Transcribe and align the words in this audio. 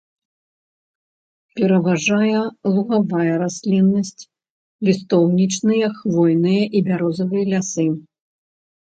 Пераважае 1.57 2.39
лугавая 2.77 3.35
расліннасць, 3.43 4.21
лістоўнічныя, 4.89 5.85
хвойныя 5.99 6.63
і 6.81 6.83
бярозавыя 6.89 7.43
лясы. 7.53 7.87